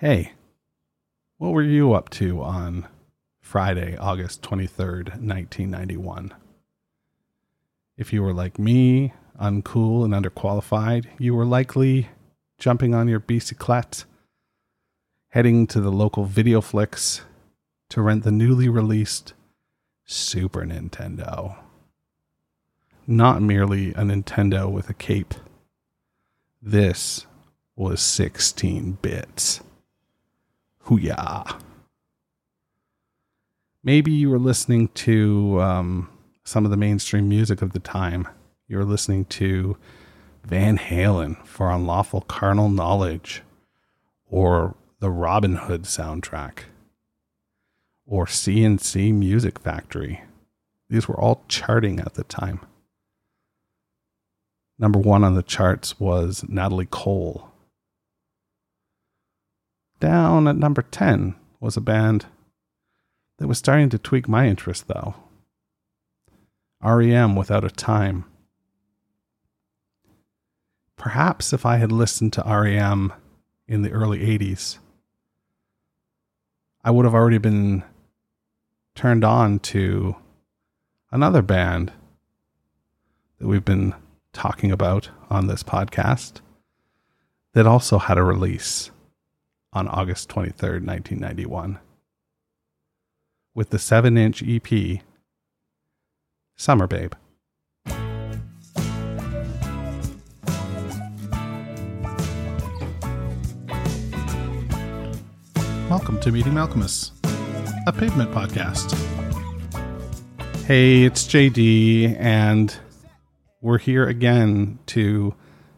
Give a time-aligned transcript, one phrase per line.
[0.00, 0.32] Hey,
[1.36, 2.88] what were you up to on
[3.42, 6.32] Friday, August 23rd, 1991?
[7.98, 12.08] If you were like me, uncool and underqualified, you were likely
[12.56, 14.06] jumping on your bicyclette,
[15.28, 17.20] heading to the local video flicks
[17.90, 19.34] to rent the newly released
[20.06, 21.58] Super Nintendo.
[23.06, 25.34] Not merely a Nintendo with a cape.
[26.62, 27.26] This
[27.76, 29.60] was 16 bits.
[30.86, 31.60] Hooyah.
[33.82, 36.08] Maybe you were listening to um,
[36.44, 38.28] some of the mainstream music of the time.
[38.68, 39.76] You were listening to
[40.44, 43.42] Van Halen for Unlawful Carnal Knowledge,
[44.26, 46.64] or the Robin Hood soundtrack,
[48.06, 50.22] or C+C Music Factory.
[50.88, 52.60] These were all charting at the time.
[54.78, 57.49] Number one on the charts was Natalie Cole
[60.00, 62.26] down at number 10 was a band
[63.38, 65.14] that was starting to tweak my interest, though
[66.82, 68.24] REM Without a Time.
[70.96, 73.12] Perhaps if I had listened to REM
[73.68, 74.78] in the early 80s,
[76.82, 77.84] I would have already been
[78.94, 80.16] turned on to
[81.10, 81.92] another band
[83.38, 83.94] that we've been
[84.32, 86.40] talking about on this podcast
[87.52, 88.90] that also had a release
[89.72, 91.78] on August 23rd, 1991,
[93.54, 95.00] with the 7 inch EP,
[96.56, 97.12] Summer Babe.
[105.88, 107.12] Welcome to Meeting Malkmus,
[107.86, 108.92] a pavement podcast.
[110.64, 112.76] Hey, it's JD, and
[113.60, 115.34] we're here again to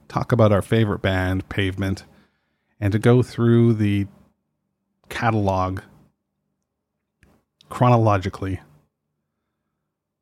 [0.09, 2.05] talk about our favorite band, Pavement
[2.83, 4.09] and to go through the
[5.09, 5.79] catalog
[7.69, 8.61] chronologically,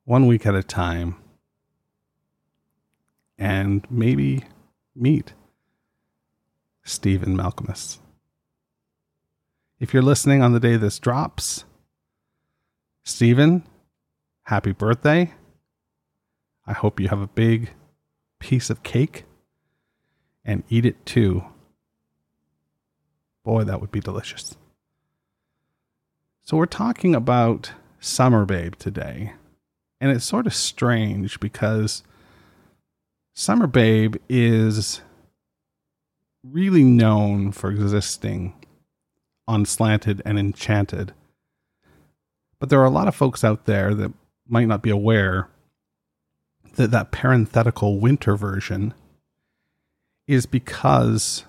[0.04, 1.16] one week at a time,
[3.38, 4.44] and maybe
[4.94, 5.32] meet
[6.84, 7.96] Stephen Malkmus.
[9.78, 11.64] If you're listening on the day this drops,
[13.02, 13.66] Stephen,
[14.42, 15.32] happy birthday.
[16.66, 17.70] I hope you have a big
[18.38, 19.24] piece of cake
[20.44, 21.42] and eat it too.
[23.44, 24.56] Boy, that would be delicious.
[26.42, 29.34] So, we're talking about Summer Babe today.
[30.00, 32.02] And it's sort of strange because
[33.34, 35.02] Summer Babe is
[36.42, 38.54] really known for existing
[39.46, 41.12] on Slanted and Enchanted.
[42.58, 44.12] But there are a lot of folks out there that
[44.48, 45.48] might not be aware
[46.76, 48.94] that that parenthetical winter version
[50.26, 51.44] is because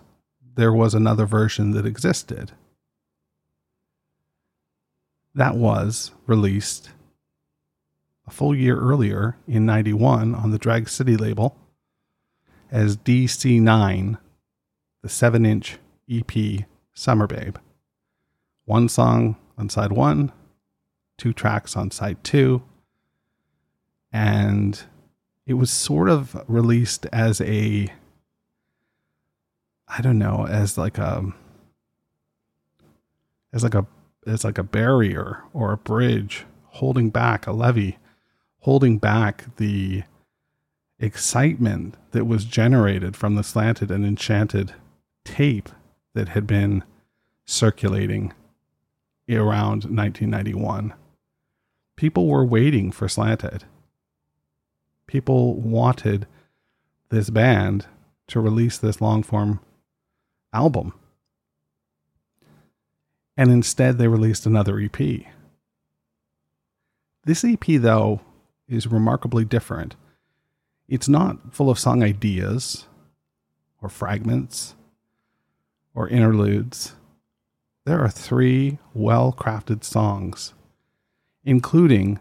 [0.56, 2.51] there was another version that existed.
[5.34, 6.89] That was released
[8.28, 11.57] a full year earlier in 91 on the Drag City label
[12.69, 14.17] as DC9,
[15.01, 15.78] the 7 inch
[16.09, 17.57] EP Summer Babe.
[18.66, 20.31] One song on side one,
[21.18, 22.63] two tracks on side two,
[24.12, 24.81] and
[25.45, 27.91] it was sort of released as a
[29.97, 31.34] I don't know, as like a
[33.53, 33.85] as like a
[34.25, 37.97] as like a barrier or a bridge holding back a levee,
[38.59, 40.03] holding back the
[41.00, 44.74] excitement that was generated from the slanted and enchanted
[45.25, 45.69] tape
[46.13, 46.84] that had been
[47.46, 48.33] circulating
[49.30, 50.94] around 1991.
[51.95, 53.65] People were waiting for Slanted.
[55.07, 56.27] People wanted
[57.10, 57.86] this band
[58.27, 59.60] to release this long form
[60.53, 60.94] album.
[63.38, 65.25] And instead, they released another EP.
[67.24, 68.21] This EP, though,
[68.68, 69.95] is remarkably different.
[70.88, 72.86] It's not full of song ideas
[73.81, 74.75] or fragments
[75.94, 76.94] or interludes.
[77.86, 80.53] There are three well crafted songs,
[81.44, 82.19] including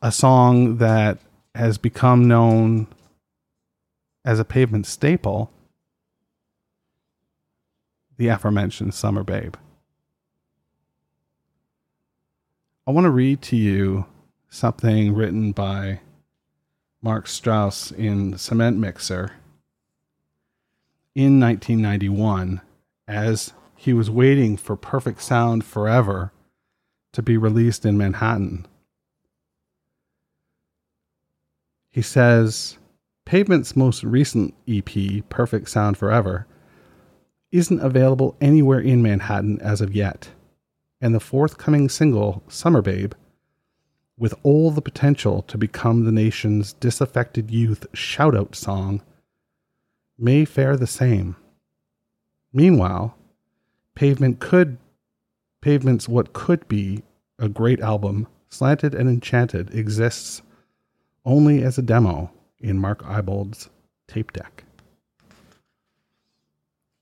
[0.00, 1.18] a song that
[1.54, 2.86] has become known
[4.24, 5.50] as a pavement staple
[8.18, 9.54] the aforementioned Summer Babe.
[12.86, 14.06] I want to read to you
[14.50, 16.00] something written by
[17.00, 19.32] Mark Strauss in Cement Mixer
[21.14, 22.60] in 1991
[23.06, 26.32] as he was waiting for Perfect Sound Forever
[27.12, 28.66] to be released in Manhattan.
[31.90, 32.78] He says
[33.24, 34.88] Pavement's most recent EP,
[35.28, 36.47] Perfect Sound Forever,
[37.50, 40.30] isn't available anywhere in Manhattan as of yet
[41.00, 43.12] and the forthcoming single, Summer Babe,
[44.16, 49.02] with all the potential to become the nation's disaffected youth shout out song,
[50.18, 51.36] may fare the same.
[52.52, 53.16] Meanwhile,
[53.94, 54.78] Pavement could
[55.60, 57.02] Pavement's what could be
[57.38, 60.42] a great album, Slanted and Enchanted, exists
[61.24, 62.30] only as a demo
[62.60, 63.68] in Mark Ibold's
[64.06, 64.64] tape deck.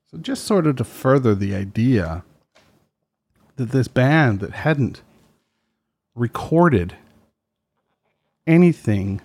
[0.09, 2.23] So just sort of to further the idea
[3.57, 5.01] that this band that hadn't
[6.15, 6.95] recorded
[8.45, 9.21] anything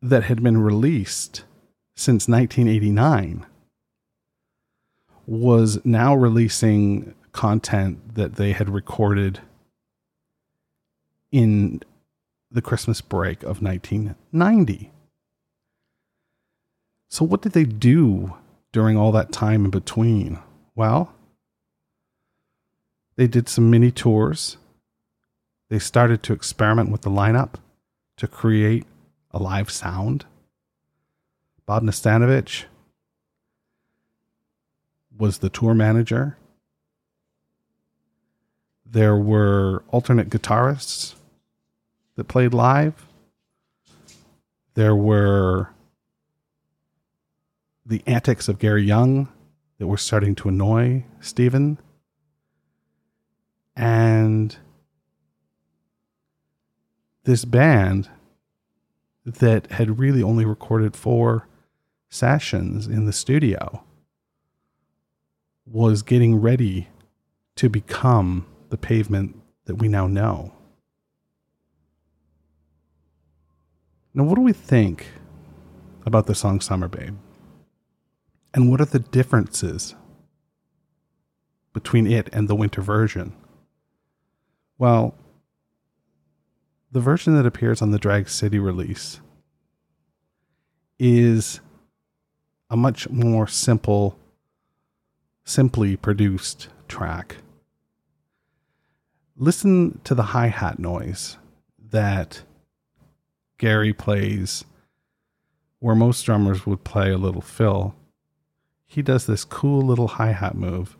[0.00, 1.44] that had been released
[1.94, 3.44] since 1989
[5.26, 9.40] was now releasing content that they had recorded
[11.30, 11.82] in
[12.50, 14.90] the Christmas break of 1990.
[17.08, 18.34] So, what did they do
[18.74, 20.36] during all that time in between?
[20.74, 21.14] Well,
[23.14, 24.56] they did some mini tours.
[25.70, 27.54] They started to experiment with the lineup
[28.16, 28.84] to create
[29.30, 30.26] a live sound.
[31.66, 32.64] Bob Nastanovich
[35.16, 36.36] was the tour manager.
[38.84, 41.14] There were alternate guitarists
[42.16, 43.06] that played live.
[44.74, 45.73] There were
[47.86, 49.28] the antics of Gary Young
[49.78, 51.78] that were starting to annoy Stephen.
[53.76, 54.56] And
[57.24, 58.08] this band
[59.24, 61.48] that had really only recorded four
[62.08, 63.82] sessions in the studio
[65.66, 66.88] was getting ready
[67.56, 70.52] to become the pavement that we now know.
[74.12, 75.06] Now, what do we think
[76.06, 77.16] about the song Summer Babe?
[78.54, 79.96] And what are the differences
[81.72, 83.34] between it and the winter version?
[84.78, 85.14] Well,
[86.92, 89.20] the version that appears on the Drag City release
[91.00, 91.60] is
[92.70, 94.16] a much more simple,
[95.44, 97.38] simply produced track.
[99.36, 101.38] Listen to the hi hat noise
[101.90, 102.42] that
[103.58, 104.64] Gary plays,
[105.80, 107.96] where most drummers would play a little fill.
[108.94, 110.96] He does this cool little hi hat move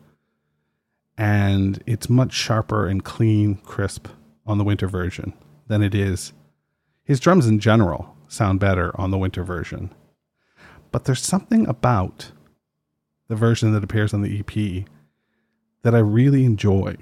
[1.16, 4.08] and it's much sharper and clean, crisp
[4.44, 5.32] on the winter version
[5.68, 6.32] than it is.
[7.04, 9.94] His drums in general sound better on the winter version.
[10.90, 12.32] But there's something about
[13.28, 14.86] the version that appears on the EP
[15.82, 16.96] that I really enjoy.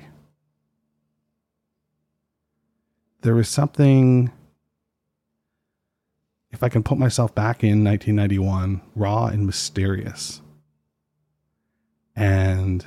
[3.22, 4.30] There is something,
[6.50, 10.42] if I can put myself back in 1991, raw and mysterious.
[12.14, 12.86] And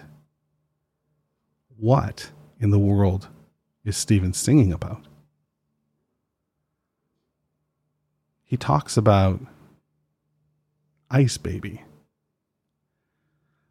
[1.78, 3.28] what in the world
[3.84, 5.08] is Stephen singing about?
[8.44, 9.42] He talks about
[11.10, 11.84] Ice Baby.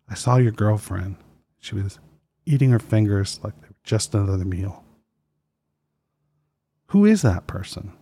[0.08, 1.16] I saw your girlfriend.
[1.58, 1.98] She was
[2.44, 4.84] eating her fingers like they were just another meal.
[6.88, 7.92] Who is that person?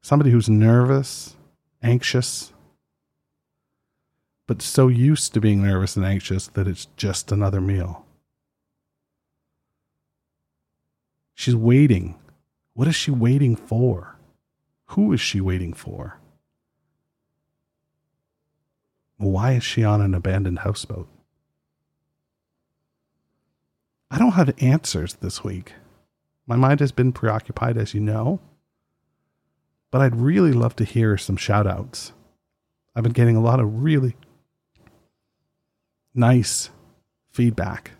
[0.00, 1.36] Somebody who's nervous,
[1.82, 2.52] anxious,
[4.46, 8.04] but so used to being nervous and anxious that it's just another meal.
[11.34, 12.14] She's waiting.
[12.74, 14.16] What is she waiting for?
[14.90, 16.18] Who is she waiting for?
[19.18, 21.08] Why is she on an abandoned houseboat?
[24.10, 25.72] I don't have answers this week.
[26.46, 28.40] My mind has been preoccupied, as you know,
[29.90, 32.12] but I'd really love to hear some shout outs.
[32.94, 34.14] I've been getting a lot of really
[36.16, 36.70] nice
[37.30, 37.92] feedback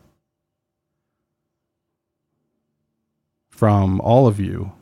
[3.48, 4.72] from all of you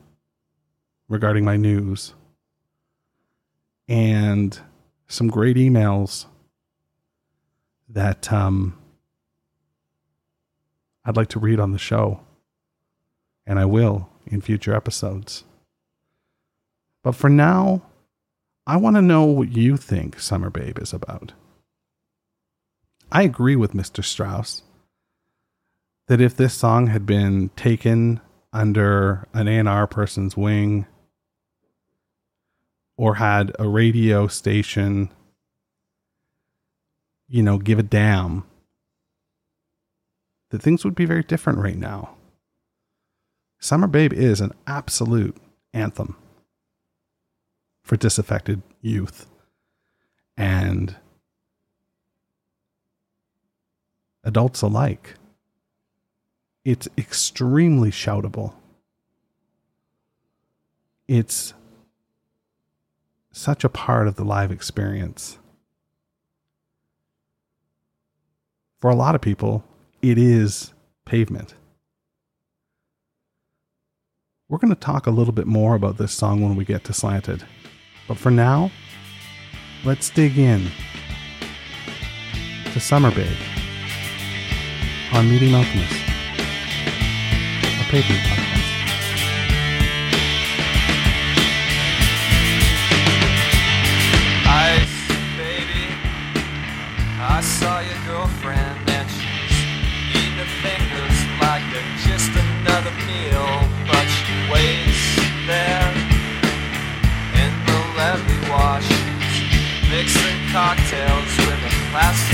[1.08, 2.14] regarding my news
[3.88, 4.58] and
[5.06, 6.26] some great emails
[7.88, 8.76] that um,
[11.04, 12.20] I'd like to read on the show.
[13.46, 15.44] And I will in future episodes.
[17.02, 17.82] But for now,
[18.66, 21.34] I want to know what you think Summer Babe is about.
[23.14, 24.04] I agree with Mr.
[24.04, 24.62] Strauss
[26.08, 28.20] that if this song had been taken
[28.52, 30.86] under an A&R person's wing
[32.96, 35.10] or had a radio station
[37.28, 38.44] you know give a damn
[40.50, 42.14] that things would be very different right now
[43.58, 45.36] summer babe is an absolute
[45.72, 46.16] anthem
[47.82, 49.26] for disaffected youth
[50.36, 50.96] and
[54.24, 55.14] adults alike
[56.64, 58.54] it's extremely shoutable.
[61.06, 61.52] It's
[63.30, 65.38] such a part of the live experience.
[68.80, 69.64] For a lot of people,
[70.00, 70.72] it is
[71.04, 71.54] pavement.
[74.48, 76.92] We're going to talk a little bit more about this song when we get to
[76.92, 77.44] Slanted.
[78.06, 78.70] But for now,
[79.84, 80.70] let's dig in
[82.72, 83.53] to Summer Babe
[85.14, 85.92] on Meeting Malkmus.
[87.88, 88.62] Pavement Podcast.
[94.46, 94.96] Ice,
[95.38, 95.86] baby.
[97.20, 99.54] I saw your girlfriend and she's
[100.10, 103.46] eating her fingers like they're just another meal.
[103.86, 105.14] But she waits
[105.46, 105.90] there
[107.38, 112.33] in the levee while she's mixing cocktails with a plastic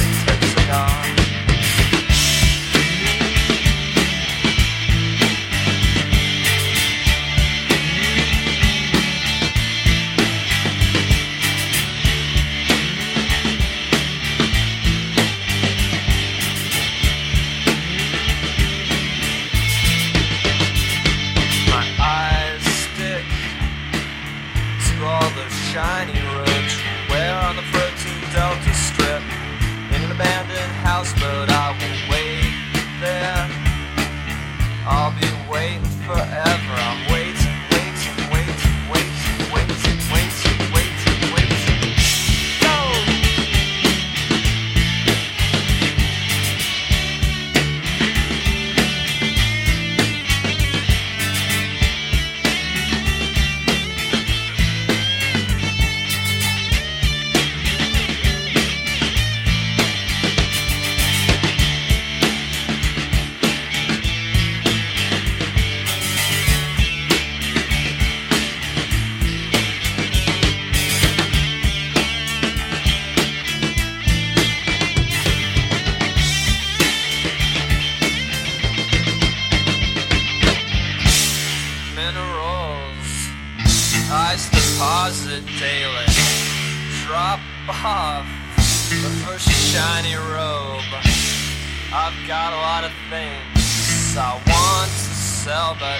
[95.81, 95.99] but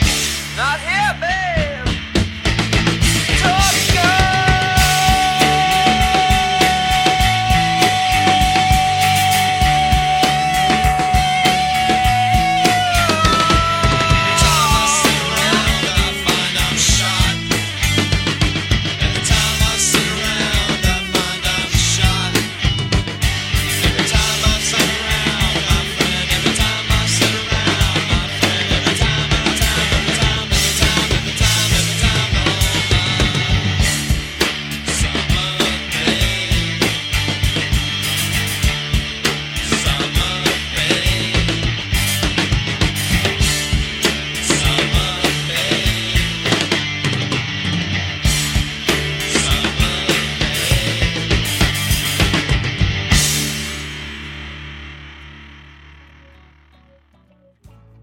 [0.57, 1.00] not here,